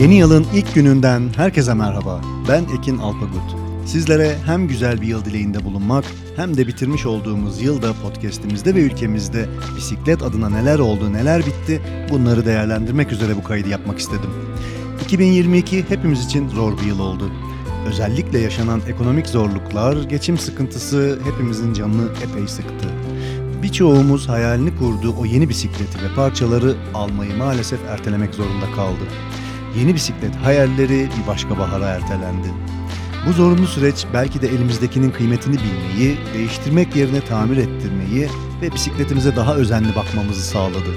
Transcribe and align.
Yeni 0.00 0.14
yılın 0.14 0.46
ilk 0.54 0.74
gününden 0.74 1.22
herkese 1.36 1.74
merhaba. 1.74 2.20
Ben 2.48 2.64
Ekin 2.78 2.98
Alpagut. 2.98 3.59
Sizlere 3.90 4.36
hem 4.46 4.68
güzel 4.68 5.00
bir 5.00 5.06
yıl 5.06 5.24
dileğinde 5.24 5.64
bulunmak 5.64 6.04
hem 6.36 6.56
de 6.56 6.66
bitirmiş 6.66 7.06
olduğumuz 7.06 7.62
yılda 7.62 7.92
podcast'imizde 7.92 8.74
ve 8.74 8.80
ülkemizde 8.80 9.48
bisiklet 9.76 10.22
adına 10.22 10.50
neler 10.50 10.78
oldu, 10.78 11.12
neler 11.12 11.46
bitti 11.46 11.80
bunları 12.10 12.46
değerlendirmek 12.46 13.12
üzere 13.12 13.36
bu 13.36 13.42
kaydı 13.42 13.68
yapmak 13.68 13.98
istedim. 13.98 14.30
2022 15.04 15.90
hepimiz 15.90 16.24
için 16.24 16.48
zor 16.48 16.78
bir 16.78 16.82
yıl 16.82 17.00
oldu. 17.00 17.30
Özellikle 17.88 18.38
yaşanan 18.38 18.80
ekonomik 18.88 19.26
zorluklar, 19.26 20.02
geçim 20.02 20.38
sıkıntısı 20.38 21.18
hepimizin 21.24 21.72
canını 21.72 22.08
epey 22.24 22.48
sıktı. 22.48 22.88
Birçoğumuz 23.62 24.28
hayalini 24.28 24.76
kurduğu 24.76 25.14
o 25.16 25.24
yeni 25.24 25.48
bisikleti 25.48 26.02
ve 26.02 26.14
parçaları 26.16 26.74
almayı 26.94 27.36
maalesef 27.36 27.80
ertelemek 27.88 28.34
zorunda 28.34 28.72
kaldı. 28.76 29.04
Yeni 29.78 29.94
bisiklet 29.94 30.36
hayalleri 30.36 31.08
bir 31.22 31.26
başka 31.26 31.58
bahara 31.58 31.86
ertelendi. 31.86 32.48
Bu 33.26 33.32
zorunlu 33.32 33.66
süreç 33.66 34.06
belki 34.14 34.42
de 34.42 34.48
elimizdekinin 34.48 35.10
kıymetini 35.10 35.56
bilmeyi, 35.56 36.18
değiştirmek 36.34 36.96
yerine 36.96 37.20
tamir 37.20 37.56
ettirmeyi 37.56 38.28
ve 38.62 38.72
bisikletimize 38.72 39.36
daha 39.36 39.54
özenli 39.54 39.96
bakmamızı 39.96 40.42
sağladı. 40.42 40.90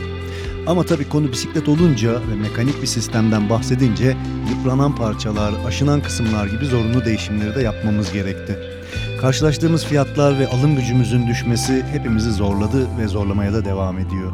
Ama 0.68 0.84
tabii 0.84 1.10
konu 1.10 1.32
bisiklet 1.32 1.70
olunca 1.70 2.12
ve 2.14 2.36
mekanik 2.42 2.82
bir 2.82 2.88
sistemden 2.88 3.50
bahsedince 3.50 4.18
yıpranan 4.50 4.96
parçalar, 4.96 5.54
aşınan 5.68 6.02
kısımlar 6.02 6.48
gibi 6.48 6.66
zorunlu 6.66 7.06
değişimleri 7.06 7.56
de 7.56 7.62
yapmamız 7.62 8.12
gerekti. 8.14 8.60
Karşılaştığımız 9.22 9.86
fiyatlar 9.86 10.40
ve 10.40 10.48
alım 10.48 10.76
gücümüzün 10.76 11.28
düşmesi 11.28 11.84
hepimizi 11.92 12.32
zorladı 12.32 12.88
ve 13.00 13.08
zorlamaya 13.08 13.54
da 13.54 13.66
devam 13.66 14.00
ediyor. 14.00 14.32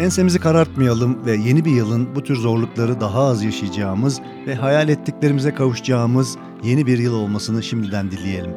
Ensemizi 0.00 0.38
karartmayalım 0.38 1.26
ve 1.26 1.36
yeni 1.36 1.64
bir 1.64 1.70
yılın 1.70 2.14
bu 2.14 2.22
tür 2.22 2.36
zorlukları 2.36 3.00
daha 3.00 3.22
az 3.22 3.44
yaşayacağımız 3.44 4.20
ve 4.46 4.54
hayal 4.54 4.88
ettiklerimize 4.88 5.54
kavuşacağımız 5.54 6.36
yeni 6.62 6.86
bir 6.86 6.98
yıl 6.98 7.14
olmasını 7.14 7.62
şimdiden 7.62 8.10
dileyelim. 8.10 8.50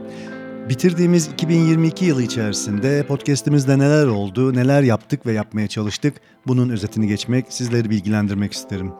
Bitirdiğimiz 0.69 1.27
2022 1.27 2.05
yılı 2.05 2.23
içerisinde 2.23 3.05
podcast'imizde 3.07 3.79
neler 3.79 4.07
oldu, 4.07 4.53
neler 4.53 4.83
yaptık 4.83 5.25
ve 5.25 5.33
yapmaya 5.33 5.67
çalıştık 5.67 6.15
bunun 6.47 6.69
özetini 6.69 7.07
geçmek, 7.07 7.45
sizleri 7.49 7.89
bilgilendirmek 7.89 8.53
isterim. 8.53 8.91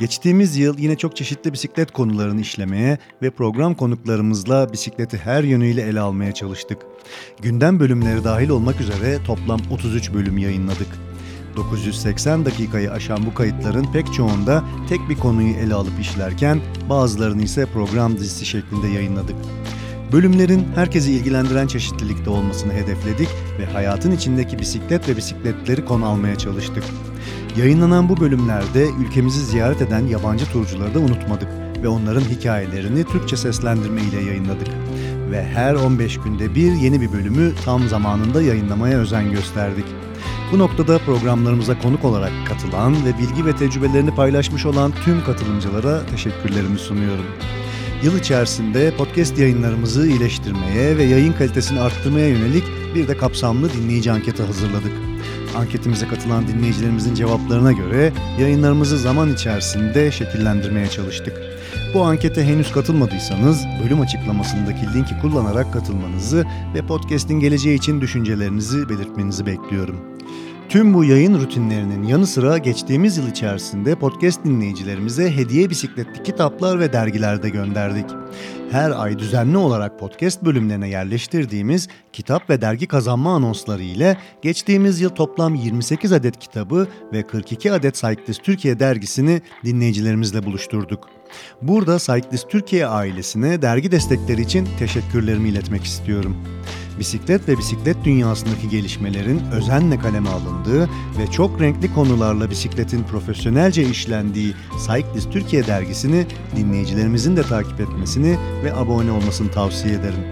Geçtiğimiz 0.00 0.56
yıl 0.56 0.78
yine 0.78 0.96
çok 0.96 1.16
çeşitli 1.16 1.52
bisiklet 1.52 1.90
konularını 1.90 2.40
işlemeye 2.40 2.98
ve 3.22 3.30
program 3.30 3.74
konuklarımızla 3.74 4.72
bisikleti 4.72 5.18
her 5.18 5.44
yönüyle 5.44 5.82
ele 5.82 6.00
almaya 6.00 6.32
çalıştık. 6.32 6.78
Gündem 7.42 7.80
bölümleri 7.80 8.24
dahil 8.24 8.48
olmak 8.48 8.80
üzere 8.80 9.18
toplam 9.26 9.60
33 9.70 10.12
bölüm 10.12 10.38
yayınladık. 10.38 10.88
980 11.56 12.44
dakikayı 12.44 12.92
aşan 12.92 13.26
bu 13.26 13.34
kayıtların 13.34 13.92
pek 13.92 14.12
çoğunda 14.12 14.64
tek 14.88 15.08
bir 15.08 15.16
konuyu 15.16 15.54
ele 15.54 15.74
alıp 15.74 16.00
işlerken 16.00 16.60
bazılarını 16.90 17.42
ise 17.42 17.66
program 17.66 18.18
dizisi 18.18 18.46
şeklinde 18.46 18.88
yayınladık. 18.88 19.36
Bölümlerin 20.12 20.66
herkesi 20.74 21.12
ilgilendiren 21.12 21.66
çeşitlilikte 21.66 22.30
olmasını 22.30 22.72
hedefledik 22.72 23.28
ve 23.58 23.66
hayatın 23.66 24.10
içindeki 24.10 24.58
bisiklet 24.58 25.08
ve 25.08 25.16
bisikletleri 25.16 25.84
konu 25.84 26.06
almaya 26.06 26.36
çalıştık. 26.36 26.84
Yayınlanan 27.56 28.08
bu 28.08 28.20
bölümlerde 28.20 28.88
ülkemizi 29.00 29.44
ziyaret 29.44 29.82
eden 29.82 30.06
yabancı 30.06 30.46
turcuları 30.52 30.94
da 30.94 30.98
unutmadık 30.98 31.48
ve 31.82 31.88
onların 31.88 32.20
hikayelerini 32.20 33.04
Türkçe 33.04 33.36
seslendirme 33.36 34.02
ile 34.02 34.22
yayınladık. 34.22 34.68
Ve 35.30 35.44
her 35.44 35.74
15 35.74 36.20
günde 36.20 36.54
bir 36.54 36.72
yeni 36.72 37.00
bir 37.00 37.12
bölümü 37.12 37.52
tam 37.64 37.88
zamanında 37.88 38.42
yayınlamaya 38.42 38.98
özen 38.98 39.30
gösterdik. 39.30 39.84
Bu 40.52 40.58
noktada 40.58 40.98
programlarımıza 40.98 41.78
konuk 41.78 42.04
olarak 42.04 42.32
katılan 42.48 42.94
ve 43.04 43.18
bilgi 43.18 43.46
ve 43.46 43.56
tecrübelerini 43.56 44.14
paylaşmış 44.14 44.66
olan 44.66 44.92
tüm 45.04 45.24
katılımcılara 45.24 46.06
teşekkürlerimi 46.06 46.78
sunuyorum. 46.78 47.24
Yıl 48.02 48.18
içerisinde 48.18 48.96
podcast 48.96 49.38
yayınlarımızı 49.38 50.06
iyileştirmeye 50.06 50.96
ve 50.96 51.02
yayın 51.02 51.32
kalitesini 51.32 51.80
arttırmaya 51.80 52.28
yönelik 52.28 52.64
bir 52.94 53.08
de 53.08 53.16
kapsamlı 53.16 53.72
dinleyici 53.72 54.12
anketi 54.12 54.42
hazırladık. 54.42 54.92
Anketimize 55.56 56.08
katılan 56.08 56.48
dinleyicilerimizin 56.48 57.14
cevaplarına 57.14 57.72
göre 57.72 58.12
yayınlarımızı 58.40 58.98
zaman 58.98 59.32
içerisinde 59.32 60.10
şekillendirmeye 60.10 60.88
çalıştık. 60.88 61.42
Bu 61.94 62.02
ankete 62.02 62.44
henüz 62.44 62.72
katılmadıysanız 62.72 63.64
bölüm 63.84 64.00
açıklamasındaki 64.00 64.94
linki 64.94 65.20
kullanarak 65.22 65.72
katılmanızı 65.72 66.44
ve 66.74 66.86
podcast'in 66.86 67.40
geleceği 67.40 67.78
için 67.78 68.00
düşüncelerinizi 68.00 68.88
belirtmenizi 68.88 69.46
bekliyorum. 69.46 69.96
Tüm 70.68 70.94
bu 70.94 71.04
yayın 71.04 71.38
rutinlerinin 71.40 72.02
yanı 72.02 72.26
sıra 72.26 72.58
geçtiğimiz 72.58 73.16
yıl 73.16 73.28
içerisinde 73.28 73.94
podcast 73.94 74.44
dinleyicilerimize 74.44 75.36
hediye 75.36 75.70
bisikletli 75.70 76.22
kitaplar 76.22 76.80
ve 76.80 76.92
dergiler 76.92 77.42
de 77.42 77.50
gönderdik. 77.50 78.06
Her 78.70 78.90
ay 78.90 79.18
düzenli 79.18 79.56
olarak 79.56 79.98
podcast 79.98 80.44
bölümlerine 80.44 80.88
yerleştirdiğimiz 80.88 81.88
kitap 82.12 82.50
ve 82.50 82.60
dergi 82.60 82.86
kazanma 82.86 83.34
anonsları 83.34 83.82
ile 83.82 84.16
geçtiğimiz 84.42 85.00
yıl 85.00 85.10
toplam 85.10 85.54
28 85.54 86.12
adet 86.12 86.38
kitabı 86.38 86.88
ve 87.12 87.22
42 87.22 87.72
adet 87.72 87.94
Cyclist 87.94 88.44
Türkiye 88.44 88.78
dergisini 88.78 89.42
dinleyicilerimizle 89.64 90.44
buluşturduk. 90.46 91.08
Burada 91.62 91.98
Cyclist 91.98 92.50
Türkiye 92.50 92.86
ailesine 92.86 93.62
dergi 93.62 93.92
destekleri 93.92 94.40
için 94.40 94.68
teşekkürlerimi 94.78 95.48
iletmek 95.48 95.84
istiyorum 95.84 96.36
bisiklet 96.98 97.48
ve 97.48 97.58
bisiklet 97.58 98.04
dünyasındaki 98.04 98.68
gelişmelerin 98.68 99.40
özenle 99.52 99.98
kaleme 99.98 100.28
alındığı 100.28 100.84
ve 101.18 101.30
çok 101.32 101.60
renkli 101.60 101.94
konularla 101.94 102.50
bisikletin 102.50 103.02
profesyonelce 103.02 103.82
işlendiği 103.82 104.54
Cyclist 104.86 105.32
Türkiye 105.32 105.66
dergisini 105.66 106.26
dinleyicilerimizin 106.56 107.36
de 107.36 107.42
takip 107.42 107.80
etmesini 107.80 108.36
ve 108.64 108.74
abone 108.74 109.10
olmasını 109.10 109.50
tavsiye 109.50 109.94
ederim. 109.94 110.24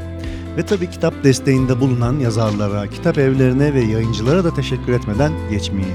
Ve 0.57 0.67
tabii 0.67 0.91
kitap 0.91 1.25
desteğinde 1.25 1.81
bulunan 1.81 2.19
yazarlara, 2.19 2.87
kitap 2.87 3.19
evlerine 3.19 3.75
ve 3.75 3.81
yayıncılara 3.81 4.45
da 4.45 4.55
teşekkür 4.55 4.93
etmeden 4.93 5.33
geçmeyin. 5.51 5.95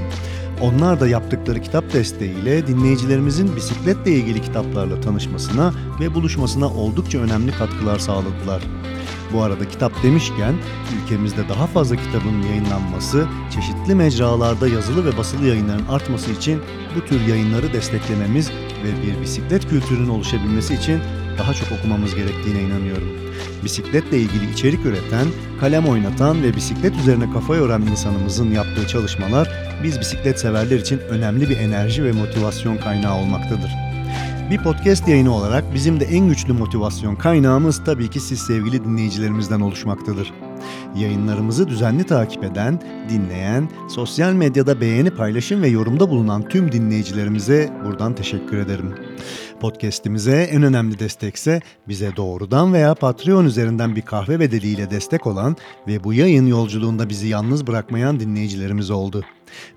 Onlar 0.60 1.00
da 1.00 1.08
yaptıkları 1.08 1.60
kitap 1.60 1.92
desteğiyle 1.92 2.66
dinleyicilerimizin 2.66 3.56
bisikletle 3.56 4.10
ilgili 4.10 4.42
kitaplarla 4.42 5.00
tanışmasına 5.00 5.74
ve 6.00 6.14
buluşmasına 6.14 6.68
oldukça 6.68 7.18
önemli 7.18 7.52
katkılar 7.52 7.98
sağladılar. 7.98 8.62
Bu 9.32 9.42
arada 9.42 9.68
kitap 9.68 10.02
demişken 10.02 10.54
ülkemizde 11.02 11.48
daha 11.48 11.66
fazla 11.66 11.96
kitabın 11.96 12.42
yayınlanması, 12.42 13.26
çeşitli 13.54 13.94
mecralarda 13.94 14.68
yazılı 14.68 15.04
ve 15.04 15.18
basılı 15.18 15.46
yayınların 15.46 15.86
artması 15.86 16.30
için 16.32 16.60
bu 16.96 17.04
tür 17.04 17.20
yayınları 17.20 17.72
desteklememiz 17.72 18.50
ve 18.84 19.06
bir 19.06 19.22
bisiklet 19.22 19.68
kültürünün 19.68 20.08
oluşabilmesi 20.08 20.74
için 20.74 21.00
daha 21.38 21.54
çok 21.54 21.68
okumamız 21.78 22.14
gerektiğine 22.14 22.62
inanıyorum. 22.62 23.08
Bisikletle 23.64 24.18
ilgili 24.18 24.52
içerik 24.52 24.86
üreten, 24.86 25.26
kalem 25.60 25.86
oynatan 25.86 26.42
ve 26.42 26.56
bisiklet 26.56 26.96
üzerine 26.96 27.32
kafa 27.32 27.56
yoran 27.56 27.82
insanımızın 27.82 28.50
yaptığı 28.50 28.86
çalışmalar 28.86 29.48
biz 29.82 30.00
bisiklet 30.00 30.40
severler 30.40 30.78
için 30.78 30.98
önemli 30.98 31.48
bir 31.48 31.56
enerji 31.56 32.04
ve 32.04 32.12
motivasyon 32.12 32.76
kaynağı 32.76 33.16
olmaktadır. 33.16 33.89
Bir 34.50 34.58
podcast 34.58 35.08
yayını 35.08 35.34
olarak 35.34 35.74
bizim 35.74 36.00
de 36.00 36.04
en 36.04 36.28
güçlü 36.28 36.52
motivasyon 36.52 37.16
kaynağımız 37.16 37.84
tabii 37.84 38.10
ki 38.10 38.20
siz 38.20 38.38
sevgili 38.38 38.84
dinleyicilerimizden 38.84 39.60
oluşmaktadır. 39.60 40.32
Yayınlarımızı 40.96 41.68
düzenli 41.68 42.04
takip 42.04 42.44
eden, 42.44 42.82
dinleyen, 43.08 43.70
sosyal 43.88 44.32
medyada 44.32 44.80
beğeni, 44.80 45.10
paylaşım 45.10 45.62
ve 45.62 45.68
yorumda 45.68 46.10
bulunan 46.10 46.48
tüm 46.48 46.72
dinleyicilerimize 46.72 47.70
buradan 47.84 48.14
teşekkür 48.14 48.58
ederim. 48.58 48.94
Podcast'imize 49.60 50.36
en 50.42 50.62
önemli 50.62 50.98
destekse 50.98 51.60
bize 51.88 52.16
doğrudan 52.16 52.72
veya 52.72 52.94
Patreon 52.94 53.44
üzerinden 53.44 53.96
bir 53.96 54.02
kahve 54.02 54.40
bedeliyle 54.40 54.90
destek 54.90 55.26
olan 55.26 55.56
ve 55.88 56.04
bu 56.04 56.14
yayın 56.14 56.46
yolculuğunda 56.46 57.08
bizi 57.08 57.28
yalnız 57.28 57.66
bırakmayan 57.66 58.20
dinleyicilerimiz 58.20 58.90
oldu. 58.90 59.24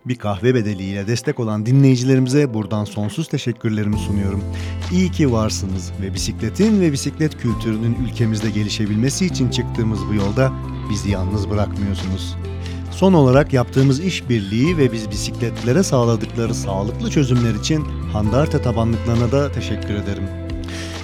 Bir 0.05 0.15
kahve 0.15 0.55
bedeliyle 0.55 1.07
destek 1.07 1.39
olan 1.39 1.65
dinleyicilerimize 1.65 2.53
buradan 2.53 2.85
sonsuz 2.85 3.27
teşekkürlerimi 3.27 3.97
sunuyorum. 3.97 4.43
İyi 4.91 5.11
ki 5.11 5.31
varsınız 5.31 5.91
ve 6.01 6.13
bisikletin 6.13 6.81
ve 6.81 6.91
bisiklet 6.91 7.37
kültürünün 7.37 7.97
ülkemizde 8.05 8.49
gelişebilmesi 8.49 9.25
için 9.25 9.49
çıktığımız 9.49 9.99
bu 10.09 10.13
yolda 10.13 10.51
bizi 10.89 11.11
yalnız 11.11 11.49
bırakmıyorsunuz. 11.49 12.35
Son 12.91 13.13
olarak 13.13 13.53
yaptığımız 13.53 13.99
işbirliği 13.99 14.77
ve 14.77 14.91
biz 14.91 15.11
bisikletlere 15.11 15.83
sağladıkları 15.83 16.55
sağlıklı 16.55 17.11
çözümler 17.11 17.55
için 17.55 17.85
Handarte 18.13 18.61
tabanlıklarına 18.61 19.31
da 19.31 19.51
teşekkür 19.51 19.93
ederim. 19.93 20.42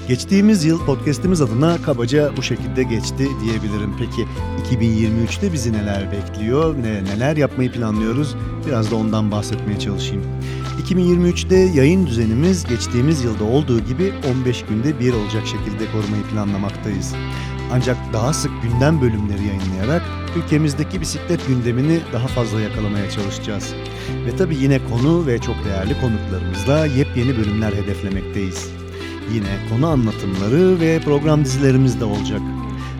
Geçtiğimiz 0.09 0.65
yıl 0.65 0.85
podcast'imiz 0.85 1.41
adına 1.41 1.81
kabaca 1.81 2.37
bu 2.37 2.43
şekilde 2.43 2.83
geçti 2.83 3.27
diyebilirim. 3.43 3.95
Peki 3.99 4.27
2023'te 4.75 5.53
bizi 5.53 5.73
neler 5.73 6.11
bekliyor, 6.11 6.75
ne, 6.83 7.03
neler 7.03 7.37
yapmayı 7.37 7.71
planlıyoruz? 7.71 8.35
Biraz 8.67 8.91
da 8.91 8.95
ondan 8.95 9.31
bahsetmeye 9.31 9.79
çalışayım. 9.79 10.23
2023'te 10.83 11.55
yayın 11.55 12.07
düzenimiz 12.07 12.65
geçtiğimiz 12.65 13.23
yılda 13.23 13.43
olduğu 13.43 13.79
gibi 13.79 14.13
15 14.31 14.65
günde 14.65 14.99
bir 14.99 15.13
olacak 15.13 15.43
şekilde 15.47 15.91
korumayı 15.91 16.23
planlamaktayız. 16.23 17.13
Ancak 17.71 17.97
daha 18.13 18.33
sık 18.33 18.51
gündem 18.63 19.01
bölümleri 19.01 19.41
yayınlayarak 19.47 20.01
ülkemizdeki 20.35 21.01
bisiklet 21.01 21.47
gündemini 21.47 21.99
daha 22.13 22.27
fazla 22.27 22.61
yakalamaya 22.61 23.09
çalışacağız. 23.09 23.73
Ve 24.25 24.35
tabii 24.35 24.55
yine 24.55 24.79
konu 24.89 25.27
ve 25.27 25.39
çok 25.39 25.55
değerli 25.65 26.01
konuklarımızla 26.01 26.85
yepyeni 26.85 27.37
bölümler 27.37 27.73
hedeflemekteyiz. 27.73 28.78
Yine 29.33 29.69
konu 29.69 29.87
anlatımları 29.87 30.79
ve 30.79 30.99
program 30.99 31.45
dizilerimiz 31.45 31.99
de 31.99 32.05
olacak. 32.05 32.41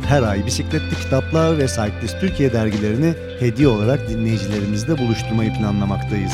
Her 0.06 0.24
ay 0.24 0.46
bisikletli 0.46 0.96
kitaplar 1.04 1.58
ve 1.58 1.68
Cyclist 1.68 2.20
Türkiye 2.22 2.54
dergilerini 2.54 3.14
hediye 3.40 3.68
olarak 3.68 4.10
dinleyicilerimizle 4.10 4.98
buluşturmayı 4.98 5.54
planlamaktayız. 5.54 6.34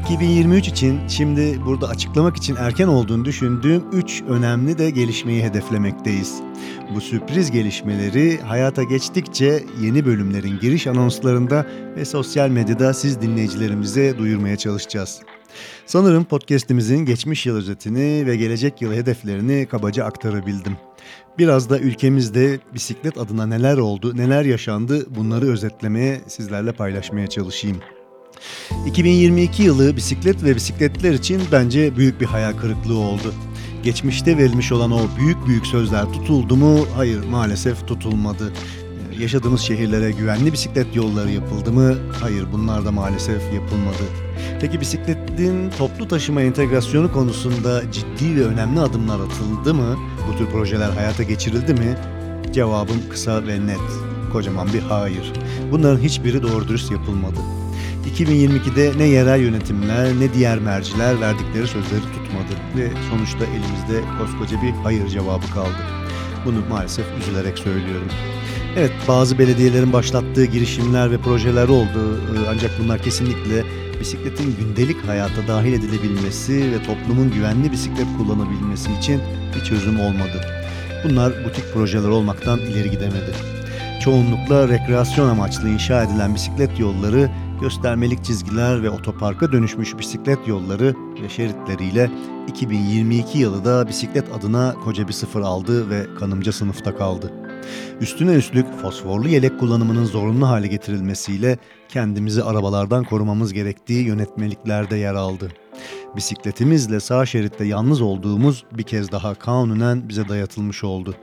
2023 0.00 0.68
için 0.68 1.08
şimdi 1.08 1.60
burada 1.66 1.88
açıklamak 1.88 2.36
için 2.36 2.56
erken 2.56 2.88
olduğunu 2.88 3.24
düşündüğüm 3.24 3.82
3 3.92 4.22
önemli 4.28 4.78
de 4.78 4.90
gelişmeyi 4.90 5.42
hedeflemekteyiz. 5.42 6.40
Bu 6.94 7.00
sürpriz 7.00 7.50
gelişmeleri 7.50 8.40
hayata 8.40 8.82
geçtikçe 8.82 9.64
yeni 9.80 10.06
bölümlerin 10.06 10.58
giriş 10.60 10.86
anonslarında 10.86 11.66
ve 11.96 12.04
sosyal 12.04 12.48
medyada 12.48 12.94
siz 12.94 13.22
dinleyicilerimize 13.22 14.18
duyurmaya 14.18 14.56
çalışacağız. 14.56 15.20
Sanırım 15.86 16.24
podcast'imizin 16.24 16.98
geçmiş 16.98 17.46
yıl 17.46 17.56
özetini 17.56 18.26
ve 18.26 18.36
gelecek 18.36 18.82
yıl 18.82 18.92
hedeflerini 18.92 19.66
kabaca 19.66 20.04
aktarabildim. 20.04 20.76
Biraz 21.38 21.70
da 21.70 21.78
ülkemizde 21.78 22.60
bisiklet 22.74 23.18
adına 23.18 23.46
neler 23.46 23.76
oldu, 23.76 24.16
neler 24.16 24.44
yaşandı 24.44 25.06
bunları 25.16 25.46
özetlemeye, 25.46 26.20
sizlerle 26.26 26.72
paylaşmaya 26.72 27.26
çalışayım. 27.26 27.76
2022 28.86 29.62
yılı 29.62 29.96
bisiklet 29.96 30.44
ve 30.44 30.54
bisikletler 30.54 31.12
için 31.12 31.42
bence 31.52 31.96
büyük 31.96 32.20
bir 32.20 32.26
hayal 32.26 32.52
kırıklığı 32.52 32.98
oldu. 32.98 33.34
Geçmişte 33.82 34.38
verilmiş 34.38 34.72
olan 34.72 34.92
o 34.92 35.00
büyük 35.18 35.46
büyük 35.46 35.66
sözler 35.66 36.04
tutuldu 36.04 36.56
mu? 36.56 36.86
Hayır 36.96 37.24
maalesef 37.24 37.88
tutulmadı. 37.88 38.52
Yaşadığımız 39.20 39.60
şehirlere 39.60 40.10
güvenli 40.10 40.52
bisiklet 40.52 40.96
yolları 40.96 41.30
yapıldı 41.30 41.72
mı? 41.72 41.94
Hayır 42.20 42.46
bunlar 42.52 42.84
da 42.84 42.92
maalesef 42.92 43.52
yapılmadı. 43.54 44.04
Peki 44.60 44.80
bisikletin 44.80 45.70
toplu 45.70 46.08
taşıma 46.08 46.42
entegrasyonu 46.42 47.12
konusunda 47.12 47.82
ciddi 47.92 48.36
ve 48.36 48.44
önemli 48.44 48.80
adımlar 48.80 49.20
atıldı 49.20 49.74
mı? 49.74 49.96
Bu 50.28 50.38
tür 50.38 50.46
projeler 50.46 50.90
hayata 50.90 51.22
geçirildi 51.22 51.74
mi? 51.74 51.96
Cevabım 52.52 53.08
kısa 53.10 53.46
ve 53.46 53.66
net. 53.66 53.80
Kocaman 54.32 54.68
bir 54.72 54.80
hayır. 54.80 55.32
Bunların 55.70 55.98
hiçbiri 55.98 56.42
doğru 56.42 56.68
dürüst 56.68 56.92
yapılmadı. 56.92 57.38
2022'de 58.16 58.92
ne 58.98 59.04
yerel 59.04 59.40
yönetimler 59.40 60.20
ne 60.20 60.34
diğer 60.34 60.58
merciler 60.58 61.20
verdikleri 61.20 61.66
sözleri 61.66 62.00
tutmadı 62.00 62.54
ve 62.76 62.88
sonuçta 63.10 63.44
elimizde 63.44 64.18
koskoca 64.18 64.62
bir 64.62 64.70
hayır 64.70 65.08
cevabı 65.08 65.50
kaldı. 65.54 65.78
Bunu 66.44 66.56
maalesef 66.70 67.06
üzülerek 67.20 67.58
söylüyorum. 67.58 68.08
Evet 68.76 68.92
bazı 69.08 69.38
belediyelerin 69.38 69.92
başlattığı 69.92 70.44
girişimler 70.44 71.10
ve 71.10 71.18
projeler 71.18 71.68
oldu 71.68 72.20
ee, 72.20 72.48
ancak 72.50 72.70
bunlar 72.82 73.02
kesinlikle 73.02 73.64
bisikletin 74.00 74.56
gündelik 74.56 75.08
hayata 75.08 75.48
dahil 75.48 75.72
edilebilmesi 75.72 76.72
ve 76.72 76.82
toplumun 76.82 77.30
güvenli 77.30 77.72
bisiklet 77.72 78.06
kullanabilmesi 78.18 78.92
için 78.98 79.20
bir 79.54 79.64
çözüm 79.64 80.00
olmadı. 80.00 80.40
Bunlar 81.04 81.44
butik 81.44 81.64
projeler 81.74 82.08
olmaktan 82.08 82.58
ileri 82.58 82.90
gidemedi. 82.90 83.32
Çoğunlukla 84.04 84.68
rekreasyon 84.68 85.28
amaçlı 85.28 85.68
inşa 85.68 86.02
edilen 86.02 86.34
bisiklet 86.34 86.80
yolları 86.80 87.30
göstermelik 87.60 88.24
çizgiler 88.24 88.82
ve 88.82 88.90
otoparka 88.90 89.52
dönüşmüş 89.52 89.98
bisiklet 89.98 90.48
yolları 90.48 90.94
ve 91.22 91.28
şeritleriyle 91.28 92.10
2022 92.48 93.38
yılı 93.38 93.64
da 93.64 93.88
bisiklet 93.88 94.32
adına 94.32 94.74
koca 94.84 95.08
bir 95.08 95.12
sıfır 95.12 95.40
aldı 95.40 95.90
ve 95.90 96.06
kanımca 96.18 96.52
sınıfta 96.52 96.96
kaldı. 96.96 97.43
Üstüne 98.00 98.32
üstlük 98.32 98.66
fosforlu 98.82 99.28
yelek 99.28 99.60
kullanımının 99.60 100.04
zorunlu 100.04 100.48
hale 100.48 100.66
getirilmesiyle 100.66 101.58
kendimizi 101.88 102.42
arabalardan 102.42 103.04
korumamız 103.04 103.52
gerektiği 103.52 104.06
yönetmeliklerde 104.06 104.96
yer 104.96 105.14
aldı. 105.14 105.48
Bisikletimizle 106.16 107.00
sağ 107.00 107.26
şeritte 107.26 107.64
yalnız 107.64 108.00
olduğumuz 108.00 108.64
bir 108.72 108.82
kez 108.82 109.12
daha 109.12 109.34
kanunen 109.34 110.08
bize 110.08 110.28
dayatılmış 110.28 110.84
oldu. 110.84 111.14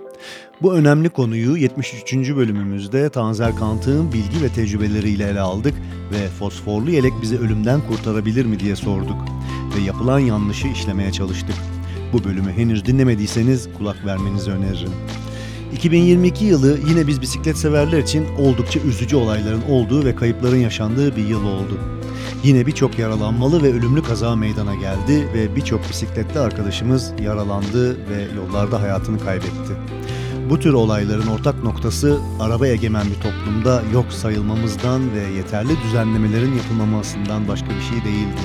Bu 0.62 0.74
önemli 0.74 1.10
konuyu 1.10 1.58
73. 1.58 2.14
bölümümüzde 2.36 3.10
Tanzer 3.10 3.56
Kant'ın 3.56 4.14
bilgi 4.14 4.44
ve 4.44 4.50
tecrübeleriyle 4.50 5.28
ele 5.30 5.40
aldık 5.40 5.74
ve 6.12 6.28
fosforlu 6.28 6.92
yelek 6.92 7.14
bizi 7.22 7.40
ölümden 7.40 7.82
kurtarabilir 7.88 8.46
mi 8.46 8.60
diye 8.60 8.76
sorduk 8.76 9.18
ve 9.78 9.82
yapılan 9.82 10.20
yanlışı 10.20 10.68
işlemeye 10.68 11.12
çalıştık. 11.12 11.56
Bu 12.14 12.24
bölümü 12.24 12.52
henüz 12.52 12.86
dinlemediyseniz 12.86 13.70
kulak 13.78 14.06
vermenizi 14.06 14.52
öneririm. 14.52 14.92
2022 15.74 16.46
yılı 16.46 16.80
yine 16.88 17.08
biz 17.08 17.22
bisiklet 17.22 17.58
severler 17.58 18.00
için 18.00 18.26
oldukça 18.38 18.80
üzücü 18.80 19.16
olayların 19.16 19.62
olduğu 19.70 20.06
ve 20.06 20.16
kayıpların 20.16 20.58
yaşandığı 20.58 21.16
bir 21.16 21.28
yıl 21.28 21.46
oldu. 21.46 21.80
Yine 22.44 22.66
birçok 22.68 23.00
yaralanmalı 23.00 23.64
ve 23.64 23.74
ölümlü 23.74 24.04
kaza 24.04 24.36
meydana 24.36 24.76
geldi 24.76 25.28
ve 25.34 25.56
birçok 25.56 25.90
bisikletli 25.90 26.40
arkadaşımız 26.40 27.14
yaralandı 27.22 28.10
ve 28.10 28.28
yollarda 28.36 28.82
hayatını 28.82 29.20
kaybetti. 29.20 29.74
Bu 30.50 30.60
tür 30.60 30.74
olayların 30.74 31.28
ortak 31.28 31.64
noktası 31.64 32.20
araba 32.40 32.68
egemen 32.68 33.06
bir 33.10 33.22
toplumda 33.22 33.84
yok 33.94 34.06
sayılmamızdan 34.10 35.14
ve 35.14 35.38
yeterli 35.38 35.72
düzenlemelerin 35.84 36.56
yapılmamasından 36.56 37.48
başka 37.48 37.70
bir 37.70 37.82
şey 37.82 38.04
değildi. 38.12 38.42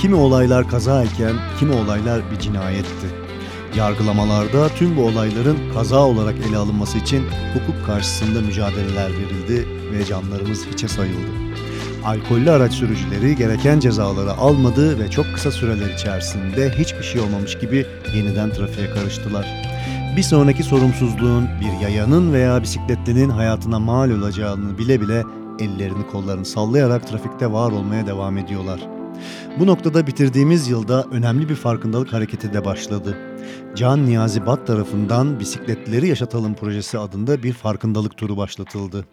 Kimi 0.00 0.14
olaylar 0.14 0.68
kaza 0.68 1.04
iken 1.04 1.36
kimi 1.58 1.72
olaylar 1.72 2.22
bir 2.30 2.38
cinayetti. 2.38 3.29
Yargılamalarda 3.76 4.68
tüm 4.68 4.96
bu 4.96 5.02
olayların 5.02 5.58
kaza 5.74 6.06
olarak 6.06 6.34
ele 6.48 6.56
alınması 6.56 6.98
için 6.98 7.24
hukuk 7.54 7.86
karşısında 7.86 8.40
mücadeleler 8.40 9.10
verildi 9.12 9.68
ve 9.92 10.04
canlarımız 10.04 10.66
hiçe 10.66 10.88
sayıldı. 10.88 11.30
Alkollü 12.04 12.50
araç 12.50 12.72
sürücüleri 12.72 13.36
gereken 13.36 13.80
cezaları 13.80 14.32
almadı 14.32 14.98
ve 14.98 15.10
çok 15.10 15.26
kısa 15.34 15.50
süreler 15.50 15.94
içerisinde 15.94 16.70
hiçbir 16.78 17.02
şey 17.02 17.20
olmamış 17.20 17.58
gibi 17.58 17.86
yeniden 18.14 18.50
trafiğe 18.52 18.90
karıştılar 18.90 19.70
bir 20.16 20.22
sonraki 20.22 20.62
sorumsuzluğun 20.62 21.48
bir 21.60 21.82
yayanın 21.82 22.32
veya 22.32 22.62
bisikletlinin 22.62 23.28
hayatına 23.28 23.78
mal 23.78 24.10
olacağını 24.10 24.78
bile 24.78 25.00
bile 25.00 25.24
ellerini 25.58 26.06
kollarını 26.06 26.44
sallayarak 26.44 27.08
trafikte 27.08 27.52
var 27.52 27.72
olmaya 27.72 28.06
devam 28.06 28.38
ediyorlar. 28.38 28.80
Bu 29.58 29.66
noktada 29.66 30.06
bitirdiğimiz 30.06 30.68
yılda 30.68 31.04
önemli 31.12 31.48
bir 31.48 31.54
farkındalık 31.54 32.12
hareketi 32.12 32.52
de 32.52 32.64
başladı. 32.64 33.16
Can 33.74 34.06
Niyazi 34.06 34.46
Bat 34.46 34.66
tarafından 34.66 35.40
Bisikletleri 35.40 36.08
Yaşatalım 36.08 36.54
projesi 36.54 36.98
adında 36.98 37.42
bir 37.42 37.52
farkındalık 37.52 38.16
turu 38.16 38.36
başlatıldı. 38.36 39.04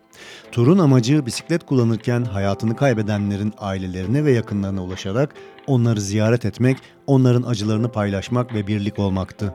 Turun 0.51 0.77
amacı 0.77 1.25
bisiklet 1.25 1.65
kullanırken 1.65 2.23
hayatını 2.23 2.75
kaybedenlerin 2.75 3.53
ailelerine 3.57 4.25
ve 4.25 4.31
yakınlarına 4.31 4.83
ulaşarak 4.83 5.33
onları 5.67 6.01
ziyaret 6.01 6.45
etmek, 6.45 6.77
onların 7.07 7.43
acılarını 7.43 7.91
paylaşmak 7.91 8.53
ve 8.53 8.67
birlik 8.67 8.99
olmaktı. 8.99 9.53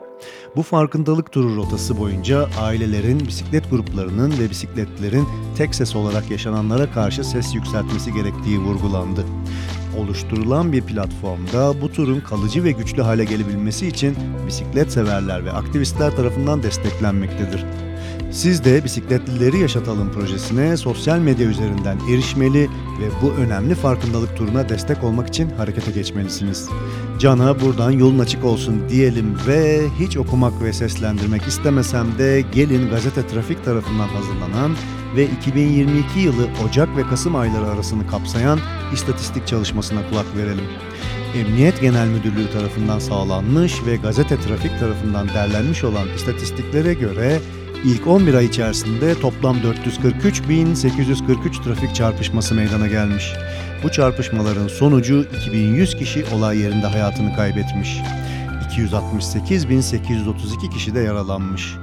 Bu 0.57 0.63
farkındalık 0.63 1.33
turu 1.33 1.57
rotası 1.57 1.99
boyunca 1.99 2.49
ailelerin, 2.61 3.21
bisiklet 3.21 3.71
gruplarının 3.71 4.39
ve 4.39 4.51
bisikletlerin 4.51 5.27
tek 5.57 5.75
ses 5.75 5.97
olarak 5.97 6.31
yaşananlara 6.31 6.91
karşı 6.93 7.25
ses 7.25 7.55
yükseltmesi 7.55 8.13
gerektiği 8.13 8.59
vurgulandı 8.59 9.25
oluşturulan 9.99 10.73
bir 10.73 10.83
platformda 10.83 11.81
bu 11.81 11.93
turun 11.93 12.21
kalıcı 12.21 12.65
ve 12.65 12.73
güçlü 12.73 13.03
hale 13.03 13.25
gelebilmesi 13.25 13.87
için 13.89 14.17
bisiklet 14.47 14.93
severler 14.93 15.45
ve 15.45 15.53
aktivistler 15.53 16.17
tarafından 16.17 16.63
desteklenmektedir. 16.63 17.92
Siz 18.31 18.65
de 18.65 18.85
Bisikletlileri 18.85 19.59
Yaşatalım 19.59 20.13
projesine 20.13 20.77
sosyal 20.77 21.19
medya 21.19 21.47
üzerinden 21.47 21.99
erişmeli 22.11 22.63
ve 23.01 23.09
bu 23.23 23.31
önemli 23.31 23.75
farkındalık 23.75 24.37
turuna 24.37 24.69
destek 24.69 25.05
olmak 25.05 25.29
için 25.29 25.51
harekete 25.51 25.91
geçmelisiniz. 25.91 26.69
Can'a 27.19 27.61
buradan 27.61 27.91
yolun 27.91 28.19
açık 28.19 28.45
olsun 28.45 28.89
diyelim 28.89 29.39
ve 29.47 29.81
hiç 30.01 30.17
okumak 30.17 30.63
ve 30.63 30.73
seslendirmek 30.73 31.43
istemesem 31.43 32.19
de 32.19 32.45
gelin 32.55 32.91
gazete 32.91 33.27
trafik 33.27 33.65
tarafından 33.65 34.09
hazırlanan 34.09 34.77
ve 35.17 35.25
2022 35.25 36.21
yılı 36.21 36.49
Ocak 36.69 36.97
ve 36.97 37.03
Kasım 37.03 37.37
ayları 37.37 37.67
arasını 37.67 38.07
kapsayan 38.07 38.59
istatistik 38.93 39.47
çalışmasına 39.47 40.09
kulak 40.11 40.37
verelim. 40.37 40.65
Emniyet 41.35 41.81
Genel 41.81 42.09
Müdürlüğü 42.09 42.51
tarafından 42.53 42.99
sağlanmış 42.99 43.87
ve 43.87 43.97
gazete 43.97 44.41
trafik 44.41 44.79
tarafından 44.81 45.29
derlenmiş 45.29 45.85
olan 45.85 46.09
istatistiklere 46.17 46.95
göre 46.95 47.41
İlk 47.85 48.07
11 48.07 48.35
ay 48.35 48.45
içerisinde 48.45 49.21
toplam 49.21 49.57
443.843 49.57 51.65
trafik 51.65 51.95
çarpışması 51.95 52.55
meydana 52.55 52.87
gelmiş. 52.87 53.33
Bu 53.83 53.91
çarpışmaların 53.91 54.69
sonucu 54.69 55.27
2100 55.37 55.97
kişi 55.97 56.25
olay 56.35 56.59
yerinde 56.59 56.87
hayatını 56.87 57.37
kaybetmiş. 57.37 57.99
268.832 58.71 60.71
kişi 60.71 60.95
de 60.95 61.01
yaralanmış. 61.01 61.75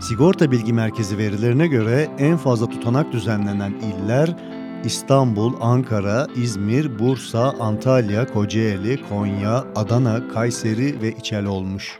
Sigorta 0.00 0.50
Bilgi 0.50 0.72
Merkezi 0.72 1.18
verilerine 1.18 1.66
göre 1.66 2.08
en 2.18 2.36
fazla 2.36 2.66
tutanak 2.66 3.12
düzenlenen 3.12 3.72
iller 3.72 4.36
İstanbul, 4.84 5.52
Ankara, 5.60 6.26
İzmir, 6.36 6.98
Bursa, 6.98 7.54
Antalya, 7.60 8.26
Kocaeli, 8.26 9.00
Konya, 9.08 9.64
Adana, 9.76 10.28
Kayseri 10.28 11.02
ve 11.02 11.12
İçel 11.12 11.46
olmuş. 11.46 11.98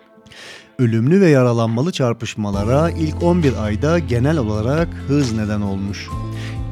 Ölümlü 0.79 1.21
ve 1.21 1.29
yaralanmalı 1.31 1.93
çarpışmalara 1.93 2.91
ilk 2.91 3.23
11 3.23 3.65
ayda 3.65 3.99
genel 3.99 4.39
olarak 4.39 4.89
hız 5.09 5.33
neden 5.33 5.61
olmuş. 5.61 6.09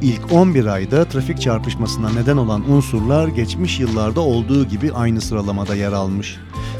İlk 0.02 0.32
11 0.32 0.66
ayda 0.66 1.04
trafik 1.04 1.40
çarpışmasına 1.40 2.10
neden 2.10 2.36
olan 2.36 2.70
unsurlar 2.70 3.28
geçmiş 3.28 3.80
yıllarda 3.80 4.20
olduğu 4.20 4.64
gibi 4.64 4.92
aynı 4.92 5.20
sıralamada 5.20 5.74
yer 5.74 5.92
almış. 5.92 6.36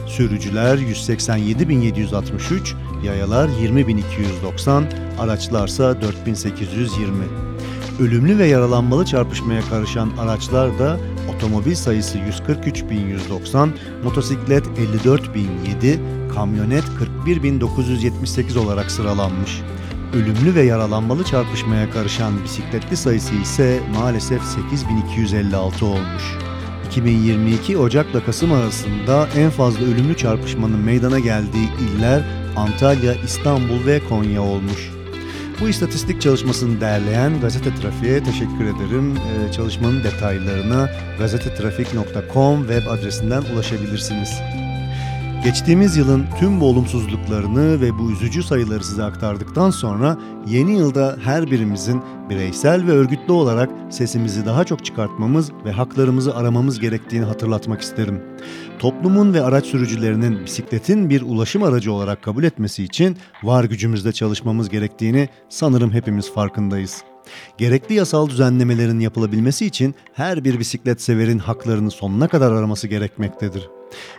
Sürücüler 0.06 0.78
187.763, 0.78 2.74
yayalar 3.04 3.48
20.290, 3.48 4.84
araçlarsa 5.18 5.84
4.820. 5.84 7.52
Ölümlü 8.00 8.38
ve 8.38 8.46
yaralanmalı 8.46 9.04
çarpışmaya 9.04 9.60
karışan 9.60 10.10
araçlar 10.20 10.78
da 10.78 11.00
otomobil 11.42 11.74
sayısı 11.74 12.18
143.190, 12.18 13.68
motosiklet 14.04 14.66
54.007, 14.66 15.98
kamyonet 16.34 16.84
41.978 17.26 18.58
olarak 18.58 18.90
sıralanmış. 18.90 19.60
Ölümlü 20.14 20.54
ve 20.54 20.62
yaralanmalı 20.62 21.24
çarpışmaya 21.24 21.90
karışan 21.90 22.44
bisikletli 22.44 22.96
sayısı 22.96 23.34
ise 23.34 23.80
maalesef 23.94 24.42
8256 24.44 25.86
olmuş. 25.86 26.22
2022 26.86 27.78
Ocak'la 27.78 28.24
Kasım 28.24 28.52
arasında 28.52 29.28
en 29.36 29.50
fazla 29.50 29.84
ölümlü 29.84 30.16
çarpışmanın 30.16 30.80
meydana 30.80 31.18
geldiği 31.18 31.68
iller 31.80 32.22
Antalya, 32.56 33.14
İstanbul 33.14 33.86
ve 33.86 34.00
Konya 34.08 34.42
olmuş. 34.42 35.01
Bu 35.62 35.68
istatistik 35.68 36.22
çalışmasını 36.22 36.80
derleyen 36.80 37.40
Gazete 37.40 37.74
Trafik'e 37.74 38.22
teşekkür 38.22 38.64
ederim. 38.64 39.16
Ee, 39.16 39.52
çalışmanın 39.52 40.04
detaylarına 40.04 40.90
gazetetrafik.com 41.18 42.66
web 42.68 42.86
adresinden 42.86 43.42
ulaşabilirsiniz. 43.54 44.40
Geçtiğimiz 45.44 45.96
yılın 45.96 46.26
tüm 46.40 46.60
bu 46.60 46.66
olumsuzluklarını 46.66 47.80
ve 47.80 47.98
bu 47.98 48.10
üzücü 48.12 48.42
sayıları 48.42 48.84
size 48.84 49.02
aktardıktan 49.04 49.70
sonra 49.70 50.18
yeni 50.46 50.78
yılda 50.78 51.16
her 51.24 51.50
birimizin 51.50 52.02
bireysel 52.30 52.86
ve 52.86 52.90
örgütlü 52.90 53.32
olarak 53.32 53.70
sesimizi 53.90 54.46
daha 54.46 54.64
çok 54.64 54.84
çıkartmamız 54.84 55.52
ve 55.64 55.72
haklarımızı 55.72 56.36
aramamız 56.36 56.80
gerektiğini 56.80 57.24
hatırlatmak 57.24 57.80
isterim. 57.80 58.22
Toplumun 58.78 59.34
ve 59.34 59.42
araç 59.42 59.66
sürücülerinin 59.66 60.44
bisikletin 60.44 61.10
bir 61.10 61.22
ulaşım 61.22 61.62
aracı 61.62 61.92
olarak 61.92 62.22
kabul 62.22 62.44
etmesi 62.44 62.84
için 62.84 63.16
var 63.42 63.64
gücümüzde 63.64 64.12
çalışmamız 64.12 64.68
gerektiğini 64.68 65.28
sanırım 65.48 65.92
hepimiz 65.92 66.34
farkındayız. 66.34 67.11
Gerekli 67.58 67.94
yasal 67.94 68.28
düzenlemelerin 68.28 69.00
yapılabilmesi 69.00 69.66
için 69.66 69.94
her 70.12 70.44
bir 70.44 70.58
bisiklet 70.58 71.02
severin 71.02 71.38
haklarını 71.38 71.90
sonuna 71.90 72.28
kadar 72.28 72.52
araması 72.52 72.88
gerekmektedir. 72.88 73.68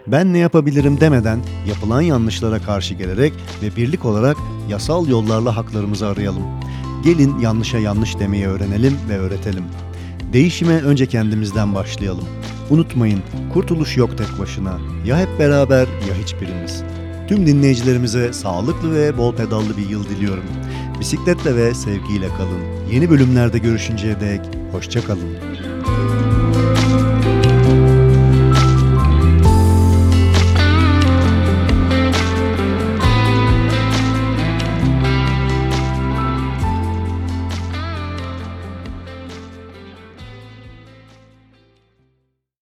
Ben 0.07 0.33
ne 0.33 0.37
yapabilirim 0.37 0.99
demeden 0.99 1.39
yapılan 1.67 2.01
yanlışlara 2.01 2.59
karşı 2.59 2.93
gelerek 2.93 3.33
ve 3.61 3.75
birlik 3.75 4.05
olarak 4.05 4.37
yasal 4.69 5.07
yollarla 5.07 5.55
haklarımızı 5.55 6.07
arayalım. 6.07 6.43
Gelin 7.03 7.39
yanlışa 7.39 7.77
yanlış 7.77 8.19
demeyi 8.19 8.47
öğrenelim 8.47 8.97
ve 9.09 9.17
öğretelim. 9.17 9.63
Değişime 10.33 10.81
önce 10.81 11.05
kendimizden 11.05 11.75
başlayalım. 11.75 12.25
Unutmayın, 12.69 13.21
kurtuluş 13.53 13.97
yok 13.97 14.17
tek 14.17 14.39
başına. 14.39 14.77
Ya 15.05 15.19
hep 15.19 15.39
beraber 15.39 15.87
ya 15.87 16.15
hiçbirimiz. 16.23 16.83
Tüm 17.27 17.47
dinleyicilerimize 17.47 18.33
sağlıklı 18.33 18.95
ve 18.95 19.17
bol 19.17 19.35
pedallı 19.35 19.77
bir 19.77 19.89
yıl 19.89 20.09
diliyorum. 20.09 20.43
Bisikletle 21.03 21.55
ve 21.55 21.73
sevgiyle 21.73 22.27
kalın. 22.27 22.91
Yeni 22.91 23.09
bölümlerde 23.09 23.57
görüşünceye 23.57 24.19
dek 24.19 24.41
hoşça 24.71 25.01
kalın. 25.01 25.72